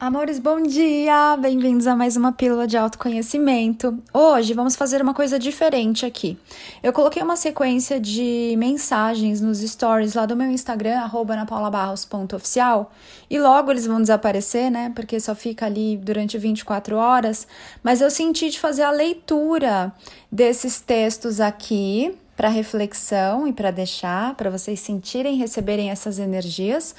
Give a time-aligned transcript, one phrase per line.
[0.00, 1.36] Amores, bom dia!
[1.38, 3.98] Bem-vindos a mais uma pílula de autoconhecimento.
[4.14, 6.38] Hoje vamos fazer uma coisa diferente aqui.
[6.80, 12.92] Eu coloquei uma sequência de mensagens nos stories lá do meu Instagram, anapaulabarros.oficial,
[13.28, 14.92] e logo eles vão desaparecer, né?
[14.94, 17.48] Porque só fica ali durante 24 horas.
[17.82, 19.92] Mas eu senti de fazer a leitura
[20.30, 26.94] desses textos aqui para reflexão e para deixar, para vocês sentirem, receberem essas energias.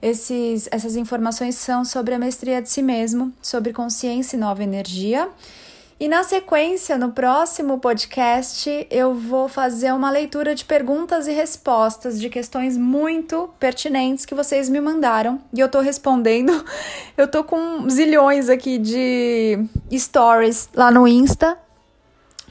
[0.00, 5.28] Esses, essas informações são sobre a mestria de si mesmo, sobre consciência e nova energia.
[5.98, 12.20] E na sequência, no próximo podcast, eu vou fazer uma leitura de perguntas e respostas
[12.20, 16.52] de questões muito pertinentes que vocês me mandaram e eu tô respondendo.
[17.16, 19.58] Eu tô com zilhões aqui de
[19.90, 21.56] stories lá no Insta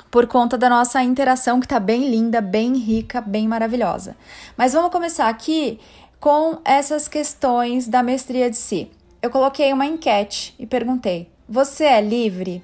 [0.09, 4.15] por conta da nossa interação que tá bem linda, bem rica, bem maravilhosa.
[4.57, 5.79] Mas vamos começar aqui
[6.25, 8.89] com essas questões da mestria de si.
[9.21, 12.63] Eu coloquei uma enquete e perguntei: Você é livre?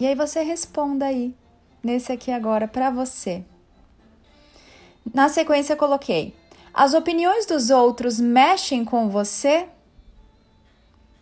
[0.00, 1.32] E aí você responda aí,
[1.80, 3.44] nesse aqui agora, para você.
[5.14, 6.34] Na sequência, coloquei:
[6.74, 9.68] As opiniões dos outros mexem com você?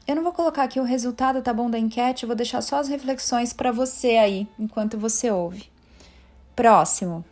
[0.09, 2.77] Eu não vou colocar aqui o resultado, tá bom, da enquete, eu vou deixar só
[2.77, 5.71] as reflexões para você aí, enquanto você ouve.
[6.57, 7.23] Próximo.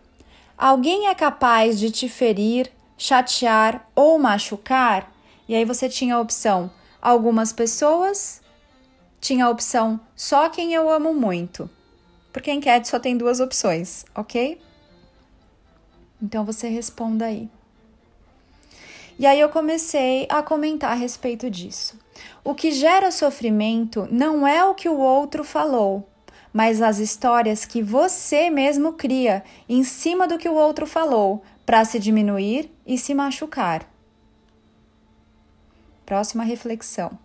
[0.59, 5.11] Alguém é capaz de te ferir chatear ou machucar,
[5.49, 6.71] e aí você tinha a opção
[7.01, 8.43] algumas pessoas,
[9.23, 11.69] tinha a opção só quem eu amo muito.
[12.31, 14.61] Porque a enquete só tem duas opções, ok?
[16.23, 17.49] Então você responda aí.
[19.19, 21.99] E aí eu comecei a comentar a respeito disso.
[22.45, 26.07] O que gera sofrimento não é o que o outro falou,
[26.53, 31.85] mas as histórias que você mesmo cria em cima do que o outro falou, para
[31.85, 33.89] se diminuir e se machucar.
[36.05, 37.17] Próxima reflexão.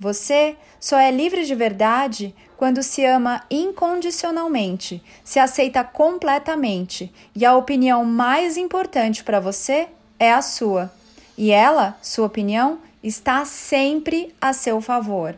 [0.00, 7.54] Você só é livre de verdade quando se ama incondicionalmente, se aceita completamente e a
[7.54, 9.88] opinião mais importante para você
[10.18, 10.90] é a sua.
[11.36, 15.36] E ela, sua opinião, está sempre a seu favor.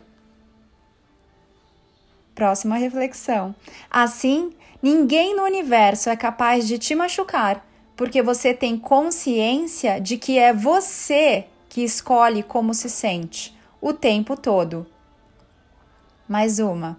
[2.36, 3.52] Próxima reflexão.
[3.90, 7.66] Assim, ninguém no universo é capaz de te machucar
[7.96, 14.36] porque você tem consciência de que é você que escolhe como se sente o tempo
[14.36, 14.86] todo.
[16.28, 16.98] Mais uma.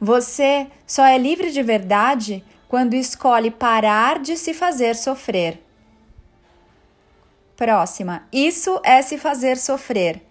[0.00, 5.62] Você só é livre de verdade quando escolhe parar de se fazer sofrer.
[7.56, 8.26] Próxima.
[8.32, 10.22] Isso é se fazer sofrer.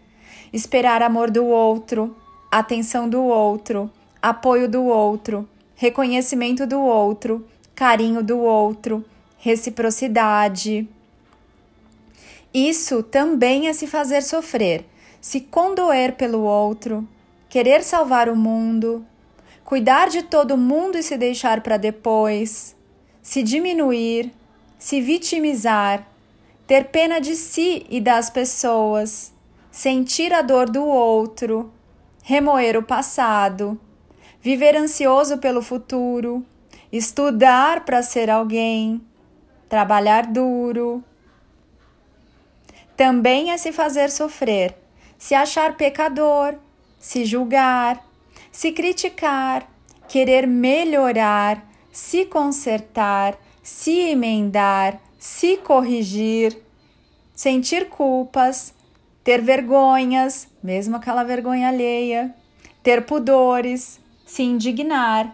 [0.51, 2.15] Esperar amor do outro,
[2.49, 3.91] atenção do outro,
[4.29, 7.45] apoio do outro, reconhecimento do outro,
[7.75, 9.05] carinho do outro
[9.37, 10.87] reciprocidade.
[12.53, 14.85] Isso também é se fazer sofrer,
[15.21, 17.07] se condoer pelo outro,
[17.47, 19.05] querer salvar o mundo,
[19.63, 22.75] cuidar de todo mundo e se deixar para depois,
[23.21, 24.33] se diminuir,
[24.77, 26.07] se vitimizar,
[26.65, 29.31] ter pena de si e das pessoas,
[29.71, 31.71] sentir a dor do outro,
[32.23, 33.79] remoer o passado,
[34.47, 36.41] viver ansioso pelo futuro,
[36.89, 39.01] estudar para ser alguém,
[39.67, 41.03] trabalhar duro.
[42.95, 44.73] Também é se fazer sofrer,
[45.17, 46.55] se achar pecador,
[46.97, 48.01] se julgar,
[48.49, 49.69] se criticar,
[50.07, 56.57] querer melhorar, se consertar, se emendar, se corrigir,
[57.35, 58.73] sentir culpas,
[59.25, 62.33] ter vergonhas, mesmo aquela vergonha alheia,
[62.81, 65.33] ter pudores, se indignar,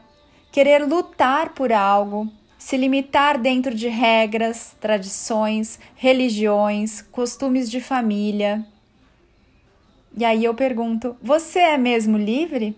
[0.51, 8.65] querer lutar por algo, se limitar dentro de regras, tradições, religiões, costumes de família.
[10.15, 12.77] E aí eu pergunto: você é mesmo livre?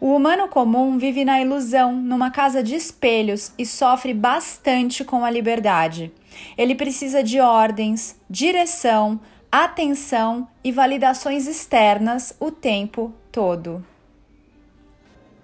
[0.00, 5.30] O humano comum vive na ilusão, numa casa de espelhos e sofre bastante com a
[5.30, 6.12] liberdade.
[6.56, 9.20] Ele precisa de ordens, direção,
[9.50, 13.82] atenção e validações externas o tempo todo.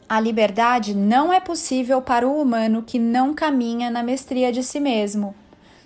[0.06, 4.78] A liberdade não é possível para o humano que não caminha na mestria de si
[4.78, 5.34] mesmo.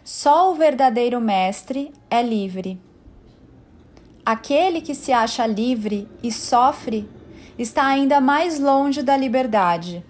[0.04, 2.78] Só o verdadeiro mestre é livre.
[4.26, 7.08] Aquele que se acha livre e sofre
[7.58, 10.04] está ainda mais longe da liberdade.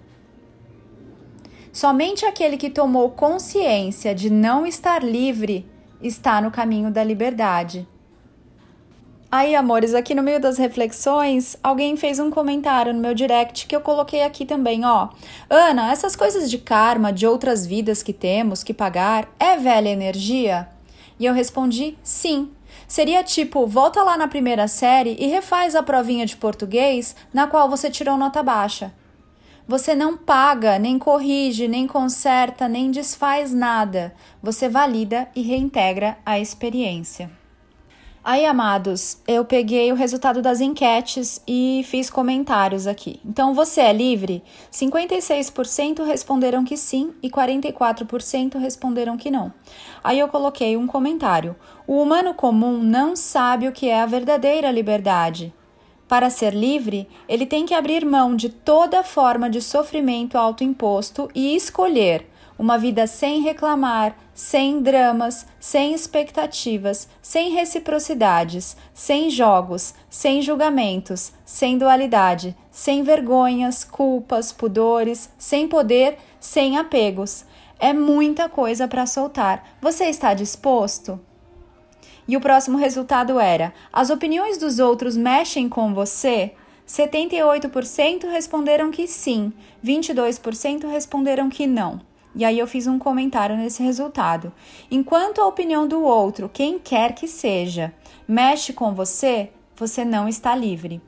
[1.72, 5.66] Somente aquele que tomou consciência de não estar livre
[6.02, 7.88] está no caminho da liberdade.
[9.34, 13.74] Aí, amores, aqui no meio das reflexões, alguém fez um comentário no meu direct que
[13.74, 15.08] eu coloquei aqui também, ó.
[15.48, 20.68] Ana, essas coisas de karma, de outras vidas que temos que pagar, é velha energia?
[21.18, 22.50] E eu respondi: sim.
[22.86, 27.70] Seria tipo, volta lá na primeira série e refaz a provinha de português na qual
[27.70, 28.92] você tirou nota baixa.
[29.66, 34.14] Você não paga, nem corrige, nem conserta, nem desfaz nada.
[34.42, 37.30] Você valida e reintegra a experiência.
[38.24, 43.18] Aí, amados, eu peguei o resultado das enquetes e fiz comentários aqui.
[43.26, 44.44] Então, você é livre?
[44.70, 49.52] 56% responderam que sim e 44% responderam que não.
[50.04, 51.56] Aí eu coloquei um comentário.
[51.84, 55.52] O humano comum não sabe o que é a verdadeira liberdade.
[56.06, 61.56] Para ser livre, ele tem que abrir mão de toda forma de sofrimento autoimposto e
[61.56, 71.32] escolher uma vida sem reclamar, sem dramas, sem expectativas, sem reciprocidades, sem jogos, sem julgamentos,
[71.44, 77.44] sem dualidade, sem vergonhas, culpas, pudores, sem poder, sem apegos.
[77.78, 79.76] É muita coisa para soltar.
[79.80, 81.20] Você está disposto?
[82.26, 86.52] E o próximo resultado era: as opiniões dos outros mexem com você?
[86.86, 89.52] 78% responderam que sim,
[89.84, 92.00] 22% responderam que não.
[92.34, 94.52] E aí eu fiz um comentário nesse resultado.
[94.90, 97.92] Enquanto a opinião do outro, quem quer que seja,
[98.26, 101.00] mexe com você, você não está livre.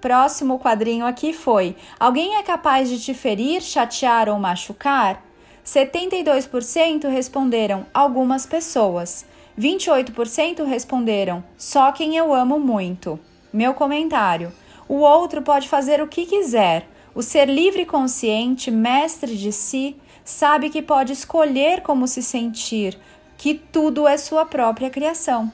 [0.00, 5.24] Próximo quadrinho aqui foi: Alguém é capaz de te ferir, chatear ou machucar?
[5.64, 9.24] 72% responderam algumas pessoas.
[9.58, 13.18] 28% responderam só quem eu amo muito.
[13.52, 14.52] Meu comentário:
[14.88, 19.96] O outro pode fazer o que quiser, o ser livre e consciente, mestre de si,
[20.24, 22.98] sabe que pode escolher como se sentir,
[23.36, 25.52] que tudo é sua própria criação.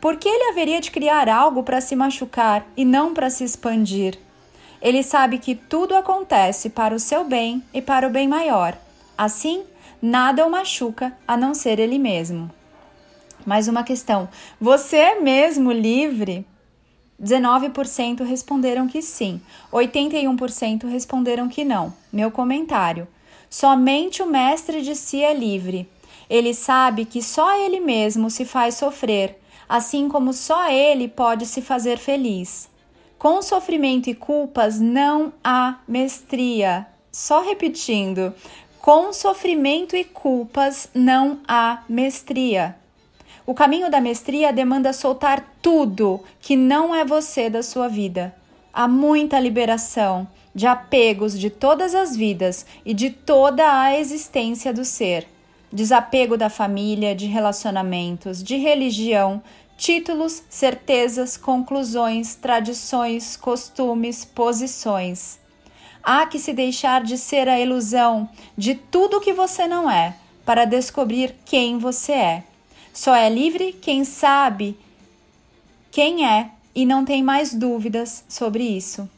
[0.00, 4.18] Por que ele haveria de criar algo para se machucar e não para se expandir?
[4.80, 8.76] Ele sabe que tudo acontece para o seu bem e para o bem maior.
[9.16, 9.62] Assim,
[10.00, 12.50] nada o machuca a não ser ele mesmo.
[13.44, 16.46] Mais uma questão: você é mesmo livre?
[17.22, 19.40] 19% responderam que sim,
[19.72, 21.92] 81% responderam que não.
[22.12, 23.06] Meu comentário:
[23.48, 25.88] somente o mestre de si é livre.
[26.30, 29.38] Ele sabe que só ele mesmo se faz sofrer,
[29.68, 32.70] assim como só ele pode se fazer feliz.
[33.18, 36.86] Com sofrimento e culpas não há mestria.
[37.12, 38.32] Só repetindo:
[38.80, 42.79] com sofrimento e culpas não há mestria.
[43.46, 48.34] O caminho da mestria demanda soltar tudo que não é você da sua vida.
[48.72, 54.84] Há muita liberação de apegos de todas as vidas e de toda a existência do
[54.84, 55.26] ser.
[55.72, 59.42] Desapego da família, de relacionamentos, de religião,
[59.76, 65.38] títulos, certezas, conclusões, tradições, costumes, posições.
[66.02, 70.14] Há que se deixar de ser a ilusão de tudo que você não é
[70.44, 72.49] para descobrir quem você é.
[73.00, 74.76] Só é livre quem sabe
[75.90, 79.08] quem é e não tem mais dúvidas sobre isso.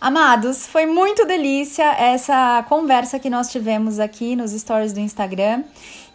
[0.00, 5.64] Amados, foi muito delícia essa conversa que nós tivemos aqui nos stories do Instagram.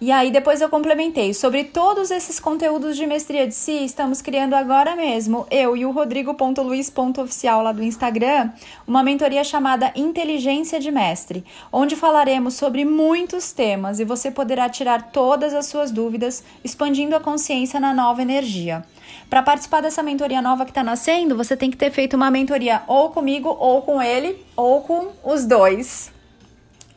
[0.01, 4.56] E aí depois eu complementei sobre todos esses conteúdos de mestria de si, estamos criando
[4.56, 8.50] agora mesmo, eu e o rodrigo.luiz.oficial lá do Instagram,
[8.88, 15.12] uma mentoria chamada Inteligência de Mestre, onde falaremos sobre muitos temas e você poderá tirar
[15.12, 18.83] todas as suas dúvidas, expandindo a consciência na nova energia.
[19.30, 22.81] Para participar dessa mentoria nova que está nascendo, você tem que ter feito uma mentoria
[22.87, 26.11] ou comigo, ou com ele, ou com os dois.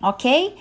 [0.01, 0.55] Ok?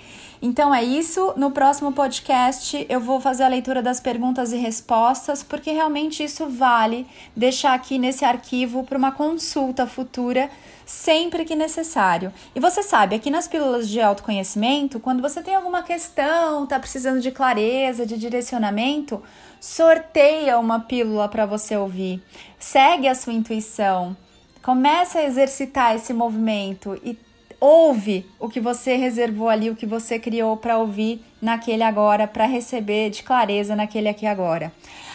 [0.45, 1.33] Então é isso.
[1.37, 6.49] No próximo podcast eu vou fazer a leitura das perguntas e respostas, porque realmente isso
[6.49, 10.49] vale deixar aqui nesse arquivo para uma consulta futura
[10.85, 12.33] sempre que necessário.
[12.53, 17.21] E você sabe, aqui nas pílulas de autoconhecimento, quando você tem alguma questão, tá precisando
[17.21, 19.23] de clareza, de direcionamento,
[19.61, 22.21] sorteia uma pílula para você ouvir.
[22.59, 24.13] Segue a sua intuição.
[24.61, 27.17] Começa a exercitar esse movimento e
[27.63, 32.45] ouve o que você reservou ali, o que você criou para ouvir naquele agora, para
[32.45, 34.69] receber de clareza naquele aqui agora.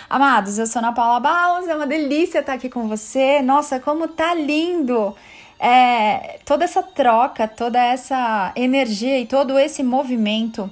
[0.09, 3.43] Amados, eu sou Ana Paula Barros, é uma delícia estar aqui com você.
[3.43, 5.15] Nossa, como tá lindo!
[5.61, 10.71] É, toda essa troca, toda essa energia e todo esse movimento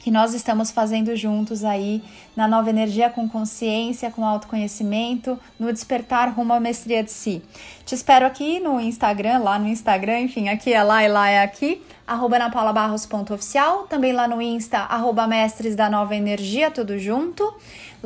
[0.00, 2.02] que nós estamos fazendo juntos aí
[2.36, 7.42] na nova energia com consciência, com autoconhecimento, no despertar rumo à mestria de si.
[7.84, 11.42] Te espero aqui no Instagram, lá no Instagram, enfim, aqui é lá e lá é
[11.42, 17.54] aqui, arroba napaulabarros.oficial, também lá no Insta, arroba mestres da nova energia, tudo junto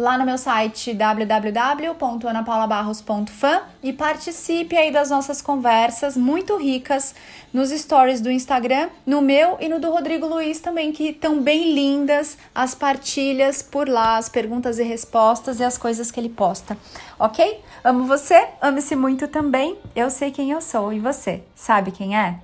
[0.01, 7.15] lá no meu site www.anapaulabarros.fan e participe aí das nossas conversas muito ricas
[7.53, 11.75] nos stories do Instagram, no meu e no do Rodrigo Luiz também, que estão bem
[11.75, 16.77] lindas as partilhas por lá as perguntas e respostas e as coisas que ele posta,
[17.19, 17.61] ok?
[17.83, 19.77] Amo você, ame-se muito também.
[19.97, 22.39] Eu sei quem eu sou e você sabe quem é?